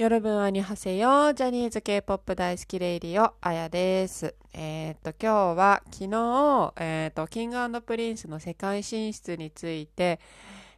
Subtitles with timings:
[0.00, 1.34] 여러분 안녕하세요。
[1.34, 4.34] ジャニーズ K-POP 大好き radio、あやです。
[4.54, 10.18] えー、っと、今日は昨日、えー、っと、キングプリンスの世界進出について、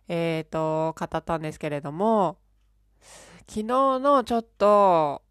[0.08, 2.38] えー、っと、語ったんですけれども、
[3.46, 3.64] 昨日
[4.00, 5.22] のちょっと、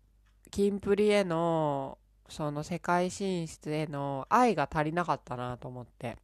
[0.51, 1.97] キンプリへの、
[2.29, 6.15] その世界進出への愛が足りなかったなと思って。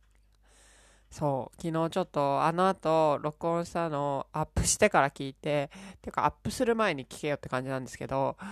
[1.18, 5.71] そう、昨日ちょっとあの後録音したのをアップしてから聞いて、
[6.04, 8.48] てかアップする前に聞けよって感じなんですけど、アッ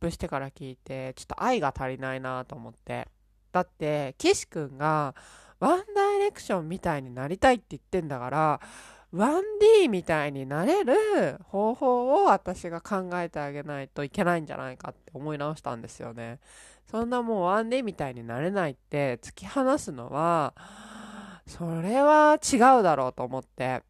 [0.00, 3.06] プしてから聞いて、ちょっと愛が足りないなと思って。
[3.52, 5.14] だって、岸くんが
[5.60, 8.60] ワンダイレクションみたいになりたいって言ってんだから、
[9.14, 16.40] 1D みたいになれる方法を私が考えてあげないといけないんじゃないかって思い直したんですよね。
[16.90, 20.52] そんなもう 1D みたいになれないって突き放すのは、
[21.48, 23.82] それは違うだろうと思って、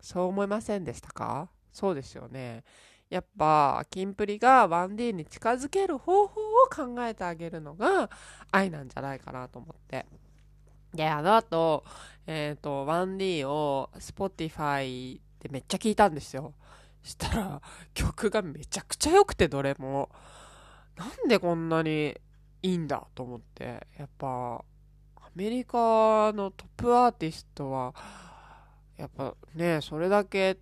[0.00, 1.50] そう思いませんでしたか？
[1.72, 2.62] そうですよね。
[3.10, 8.10] やっぱ、キンプリが 1D に近づける方法を考えてあげるのが
[8.52, 10.06] 愛なんじゃないかなと思って。
[10.94, 11.84] で、あの後、
[12.26, 16.54] えっ、ー、と、1D を Spotify でめっちゃ聞いたんですよ。
[17.02, 17.62] したら、
[17.94, 20.10] 曲がめちゃくちゃ良くて、どれも。
[20.96, 22.16] なんでこんなに
[22.62, 23.86] いいんだと思って。
[23.98, 24.64] やっぱ、
[25.38, 27.94] メリカのトップアーティストは、
[28.96, 30.58] やっぱね、それだけ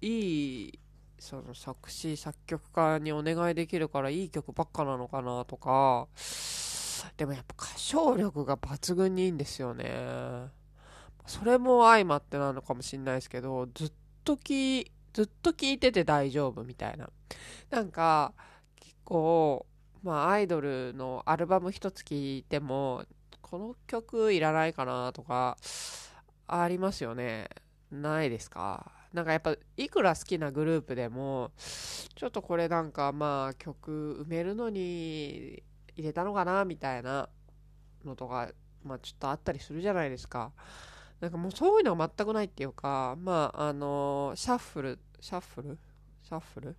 [0.00, 0.78] いい、
[1.18, 6.06] その作詞、作曲家にお願いできるからいい曲ばっかなのかなとか、
[7.16, 9.90] でもやっぱ歌唱力が抜群にいいんですよね。
[11.26, 17.10] それも相まってなのかもしんないですけど、ずっとき、ずっと聴いてて大丈夫みたいな。
[17.70, 18.32] なんか、
[18.76, 19.66] 結構、
[20.04, 23.04] まあアイドルのアルバム一つ聴いても、
[23.52, 25.58] この曲いらないかなとか、
[26.46, 27.50] ありますよね。
[27.90, 28.90] ないですか？
[29.12, 31.50] なんかやっぱ、いくら好きなグループでも、
[32.14, 35.62] ちょっとこれなんかまあ曲埋めるのに
[35.94, 37.28] 入れたのかなみたいな
[38.06, 38.48] のとか、
[38.82, 40.50] まあちょっとあったりするじゃないですか。
[41.20, 45.78] なんかもうそういうのが全くないっていうか、まああの、シャッフル、シャッフル？
[46.22, 46.74] シャッフル？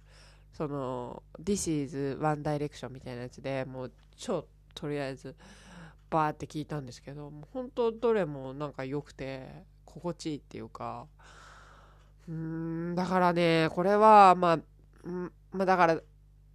[0.51, 5.35] その、This is One Direction みたいなやつでもう超とりあえず
[6.13, 11.07] バーって聞いたんですけど本当どれもなんか良くて心地いいっていうか
[12.29, 14.59] うんだからねこれはまあ、
[15.51, 15.99] まあ、だから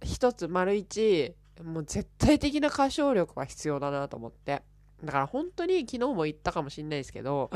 [0.01, 4.63] 一つ丸一もう絶対的な歌唱力は必要だなと思って。
[5.03, 7.49] だから本当に昨日も言ったかもしんないですけど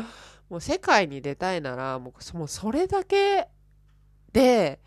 [0.49, 3.49] もう世界に出たいならもうもうそれだけ
[4.31, 4.79] で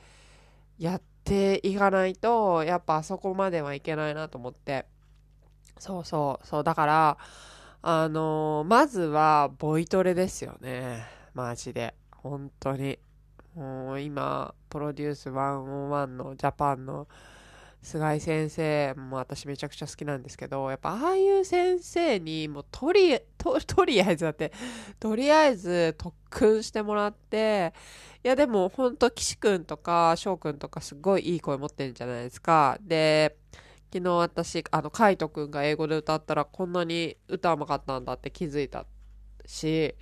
[0.78, 4.87] やっていかないとやっぱあそこまではいけないなと思って。
[5.78, 7.19] そうそう、そう、だから、
[7.82, 11.04] あのー、まずは、ボイトレですよね。
[11.34, 11.94] マジで。
[12.16, 12.98] 本当に。
[13.54, 17.06] もう今、プロデュース101のジャパンの
[17.82, 24.53] 菅井先生も私めちゃくちゃ好きなんですけど、やっぱああいう先生にもうとり、と、とりあえずだって、
[24.98, 27.72] とりあえず特訓してもらって、
[28.25, 32.76] いやでもほんと岸くんとか翔くんとかすごいいい声持ってるんじゃないですか。
[32.81, 33.36] で、
[33.92, 38.86] 昨日私、あの、カイトくんが英語で歌ったらこんなに歌うまかったんだって気づいた
[39.47, 39.94] し、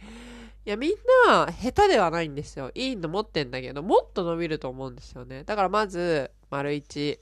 [0.66, 0.92] いや、みん
[1.26, 2.70] な下手ではないんですよ。
[2.74, 5.44] いいの持ってんだけど、もっと伸びると思うんですよね。
[5.44, 7.20] だからまず、丸一、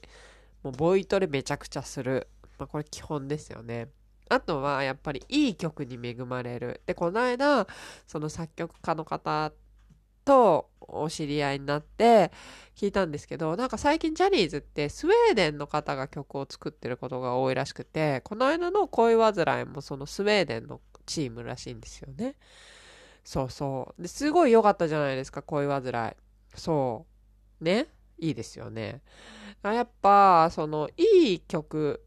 [0.63, 2.27] もうボイトレめちゃくちゃする。
[2.57, 3.89] まあ、これ基本ですよね。
[4.29, 6.81] あとは、やっぱりいい曲に恵まれる。
[6.85, 7.67] で、この間、
[8.07, 9.51] その作曲家の方
[10.25, 12.31] とお知り合いになって
[12.75, 22.35] 聞いたんですけど、なんか最近ジャニーズってスウェーデンの方が曲を作ってることが多いらしくて、この間の恋煩いもそのスウェーデンのチームらしいんですよね。
[23.23, 24.01] そうそう。
[24.01, 26.15] ですごい良かったじゃないですか、恋煩い。
[26.55, 27.05] そ
[27.61, 27.63] う。
[27.63, 27.87] ね
[28.19, 29.01] いいですよね。
[29.63, 32.03] やっぱ、その、いい曲、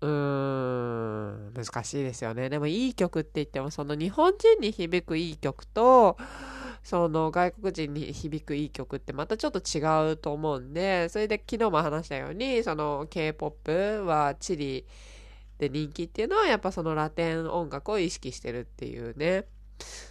[0.00, 2.48] うーん、難しいですよね。
[2.48, 6.16] でもいい曲って言っても、その日本人に響くいい曲と、
[6.82, 14.86] その外国人に響くいい曲ってまたちょっと違うと思うんで、それで昨日も話したように、その K-POP はチリ
[15.58, 19.44] で人気っていうのはやっぱそのラテン音楽を意識してるっていうね。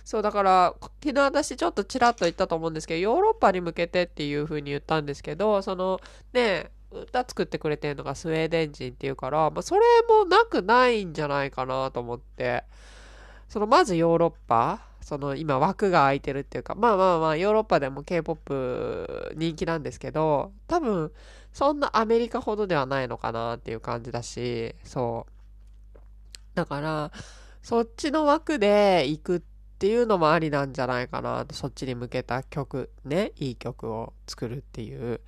[0.04, 6.00] そう、だから、昨日私ちょっとちらっと言ったと思うんですけど、ヨーロッパに向けてっていう風に言ったんですけど、その、
[6.33, 12.63] ね、歌作ってくれてるのがスウェーデン人っていうから、まあ、それもなくないんじゃないかなと思って。
[13.48, 21.12] その、まずヨーロッパその今枠が空いてるっていうか、まあまあまあヨーロッパでも K-POP 人気なんですけど、多分
[21.54, 25.40] そんなアメリカほどではないのかなっていう感じだし、そう。
[26.56, 27.12] だから、
[27.62, 29.42] そっちの枠で行くっ
[29.80, 35.22] ていうのもありなんじゃないかなそっちに向けた曲ね、いい曲を作るっていう。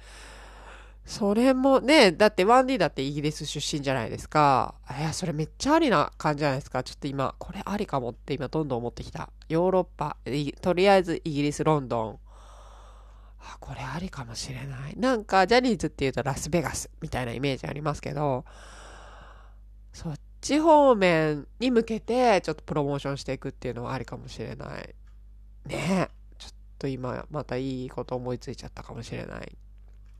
[1.11, 4.75] それもね、だって 1D だってイギリス出身じゃないですか。
[4.97, 6.83] いや、それめっちゃありな感じじゃないですか。
[6.83, 9.29] ちょっと今、これありかもって今どんどん思ってきた。
[9.49, 10.15] ヨーロッパ、
[10.61, 12.19] とりあえずイギリス、ロンドン。
[13.41, 14.95] あ、これありかもしれない。
[14.95, 18.45] なんか、ジャニーズっていうとラスベガスみたいなイメージありますけど、
[19.91, 24.95] そっち方面に向けてちょっとプロモーションしていくっていうのはありかもしれない。
[25.65, 26.09] ねえ。
[26.37, 29.57] ちょっと今、またいいこと思いついちゃったかもしれない。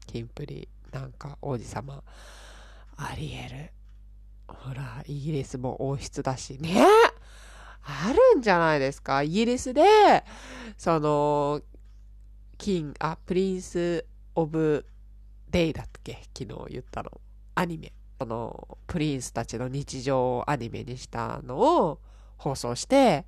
[0.05, 0.67] キンプリ。
[0.91, 2.03] なんか王子様
[2.97, 3.71] ありえる。
[4.47, 6.57] ほらイギリスも王室だし。
[6.59, 6.85] ね？
[7.83, 9.23] あるんじゃないですか？
[9.23, 9.81] イギリスで
[10.77, 11.61] その
[12.57, 14.05] キンあ Prince
[14.35, 14.85] of
[15.49, 16.21] Day だっけ？
[16.37, 17.09] 昨日言ったの。
[17.55, 17.91] アニメ。
[18.19, 21.99] そのプリンスたちの日常をアニメにしたのを
[22.37, 23.25] 放送して。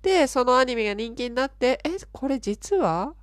[0.00, 3.14] でそのアニメが人気になってえこれ実は？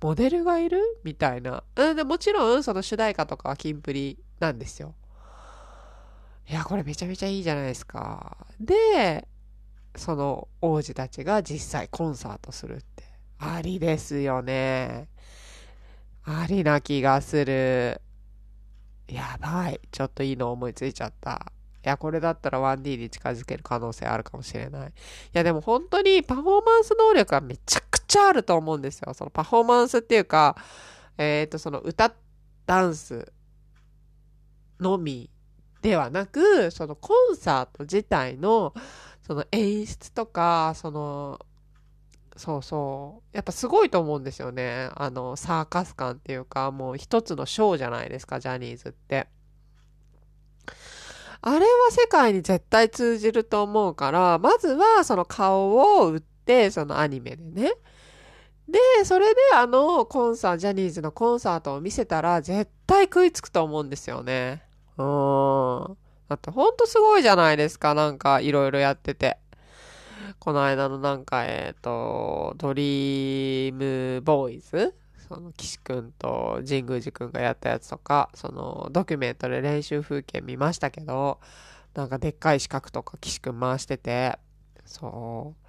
[0.00, 0.80] モデルがいる？
[1.04, 1.64] みたいな。
[1.74, 4.94] うん、でもちろん、その主題歌とかはキンプリなんですよ。
[6.48, 8.36] いや、これめちゃめちゃいいじゃないですか。
[8.60, 9.26] で、
[9.96, 13.04] その王子たちが実際コンサートするって。
[13.38, 15.08] ありですよね。
[16.24, 18.00] ありな気がする。
[19.08, 19.80] やばい。
[19.90, 21.52] ちょっといいの思いついちゃった。
[21.86, 24.88] いや、これだったら 1D に近づける可能性あるかもしれない。
[24.88, 24.92] い
[25.32, 29.14] や、でも本当にパフォーマンス能力はめちゃくちゃあると思うんですよ。
[29.14, 30.56] そのパフォーマンスっていうか、
[31.16, 32.12] えっ、ー、と、その歌、
[32.66, 33.32] ダンス
[34.80, 35.30] のみ
[35.80, 38.74] ではなく、そのコンサート自体の、
[39.24, 41.38] その演出とか、その、
[42.36, 43.36] そうそう。
[43.36, 44.90] やっぱすごいと思うんですよね。
[44.96, 49.28] あの、サーカス感っていうか、もう一つのショーじゃないですか、ジャニーズって。
[51.48, 57.72] あれは世界に絶対通じると思うから、まずはその顔を売って、そのアニメでね。
[58.68, 64.64] で、それであのコンサート、ジャニーズのコンサートを見せたら絶対食いつくと思うんですよね。
[64.98, 65.96] うん。
[66.28, 67.94] だってほんとすごいじゃないですか。
[67.94, 69.38] なんかいろいろやってて。
[70.40, 74.96] この間のなんか、えっ、ー、と、ドリームボーイズ
[75.28, 81.40] その岸くんと神宮寺くんがやったやつとか、そのドキュメントで練習風景見ましたけど、
[81.94, 84.38] なんかでっかい四角とか岸くん回してて、
[84.84, 85.62] そう。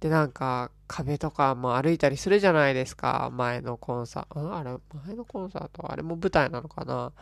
[0.00, 3.30] で、なんか壁とかも歩いたりするじゃないですか。
[3.32, 4.56] 前のコンサート。
[4.56, 4.76] あれ
[5.06, 5.90] 前のコンサート？
[5.90, 7.12] あれも舞台なのかな？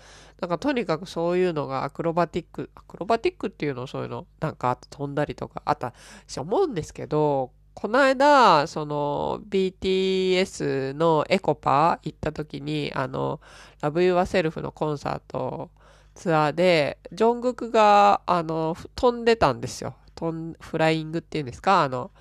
[0.43, 3.87] なんかとにかくそういうのがアクロバティック、アクロバティックっていうの？
[3.87, 5.95] そういうの、なんかあと飛んだりとかあった
[6.27, 13.39] し思うんですけど、この間、その BTS のエコパー行った時に、あの、
[13.83, 15.71] Love Yourself のコンサート
[16.15, 19.95] ツアーで、ジョングクが、あの、飛んでたんですよ。
[20.15, 21.83] 飛ん、フライングっていうんですか？
[21.83, 22.13] あの、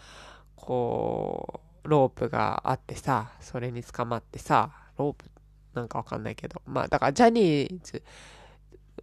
[0.57, 5.23] こう、ロープがあってさ、それに捕まってさ、ロープ
[5.73, 6.61] なんかわかんないけど。
[6.65, 8.03] まあ、だからジャニーズ、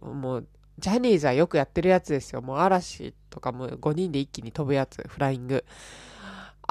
[0.03, 0.47] もう、
[0.77, 2.43] ジャニーズはよくやってるやつですよ。
[2.43, 5.65] もう嵐とかも5人で一気に飛ぶやつ、フライング。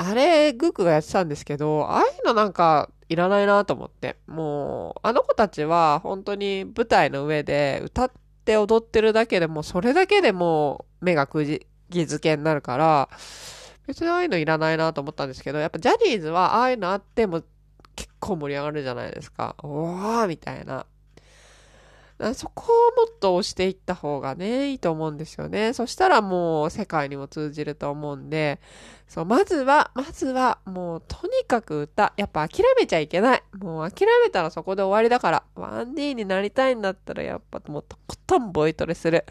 [0.05, 4.17] あれ、グークがやってたんですけど、ああいうのなんかいらないなと思って。
[4.27, 8.13] もう、あの子たちは本当に舞台の上で歌っ
[8.45, 13.09] て踊ってるだけでも、それだけでも目がくじづけになるから、
[13.87, 17.43] 別にああいうのいらないなと思ったんですけど、やっぱジャニーズはああいうのあっても
[17.95, 19.57] 結構盛り上がるじゃないですか。
[19.63, 20.87] おーみたいな。
[22.35, 25.73] そこをもっと押していった方がね、いいと思うんですよね。
[25.73, 28.61] そしたらもう世界にも通じると思うんで、
[29.09, 32.15] そう、まずは、まずは、もうとにかく歌。
[32.17, 33.43] やっぱ諦めちゃいけない。
[33.59, 35.43] もう諦めたらそこで終わりだから。
[35.57, 39.25] 1D になりたいんだったらやっぱもうとことんボイトレする。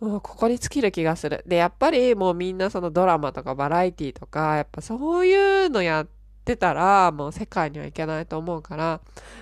[0.00, 1.42] もうここに尽きる気がする。
[1.46, 9.00] で、やっぱりもうみんなそのドラマとかバラエティとか、やっぱそういうのやって、ってたら、もう世界にはいけないと思うから、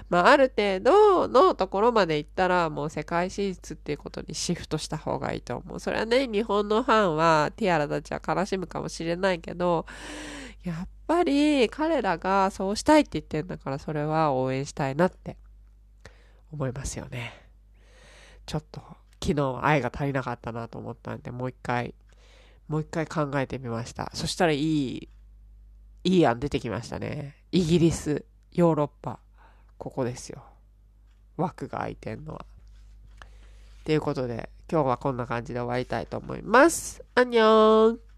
[0.08, 5.80] まあ、ある程度のところまで行ったら、もう世界進出っていうことにシフトした方がいいと思う。
[5.80, 9.84] それはね、日本のファンは、ティアラたちは悲しむかもしれないけど、
[10.62, 15.36] やっぱり彼らがそうしたいって言ってんだから、それは応援したいなって
[16.52, 17.32] 思いますよね。
[18.46, 18.80] ちょっと、
[19.20, 21.96] 昨日愛が足りなかったなと思ったんで、もう一回、
[22.68, 24.12] もう一回考えてみました。
[24.14, 25.08] そしたらいい
[26.04, 27.36] いい案出てきましたね。
[27.52, 29.18] イギリス、ヨーロッパ、
[29.78, 30.42] ここですよ。
[31.36, 32.44] 枠が空いてんのは。
[33.84, 37.02] ということで、今日はこんな感じで終わりたいと思います。
[37.14, 38.11] アンニョン